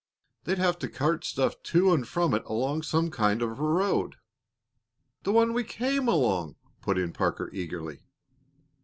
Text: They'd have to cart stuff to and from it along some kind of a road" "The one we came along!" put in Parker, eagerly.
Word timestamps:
They'd 0.45 0.57
have 0.57 0.79
to 0.79 0.89
cart 0.89 1.23
stuff 1.23 1.61
to 1.61 1.93
and 1.93 2.07
from 2.07 2.33
it 2.33 2.43
along 2.45 2.81
some 2.81 3.11
kind 3.11 3.39
of 3.43 3.49
a 3.59 3.63
road" 3.63 4.15
"The 5.25 5.31
one 5.31 5.53
we 5.53 5.63
came 5.63 6.07
along!" 6.07 6.55
put 6.81 6.97
in 6.97 7.13
Parker, 7.13 7.51
eagerly. 7.53 8.01